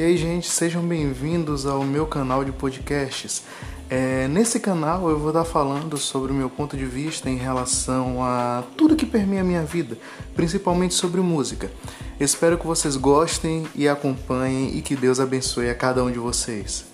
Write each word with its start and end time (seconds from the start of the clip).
E 0.00 0.02
aí, 0.02 0.16
gente, 0.16 0.48
sejam 0.48 0.80
bem-vindos 0.82 1.66
ao 1.66 1.84
meu 1.84 2.06
canal 2.06 2.42
de 2.42 2.50
podcasts. 2.50 3.42
É, 3.90 4.26
nesse 4.28 4.58
canal 4.58 5.10
eu 5.10 5.18
vou 5.18 5.28
estar 5.28 5.44
falando 5.44 5.98
sobre 5.98 6.32
o 6.32 6.34
meu 6.34 6.48
ponto 6.48 6.74
de 6.74 6.86
vista 6.86 7.28
em 7.28 7.36
relação 7.36 8.24
a 8.24 8.64
tudo 8.78 8.96
que 8.96 9.04
permeia 9.04 9.42
a 9.42 9.44
minha 9.44 9.62
vida, 9.62 9.98
principalmente 10.34 10.94
sobre 10.94 11.20
música. 11.20 11.70
Espero 12.18 12.56
que 12.56 12.66
vocês 12.66 12.96
gostem 12.96 13.66
e 13.74 13.86
acompanhem 13.86 14.74
e 14.74 14.80
que 14.80 14.96
Deus 14.96 15.20
abençoe 15.20 15.68
a 15.68 15.74
cada 15.74 16.02
um 16.02 16.10
de 16.10 16.18
vocês. 16.18 16.89